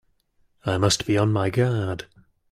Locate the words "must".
0.79-1.05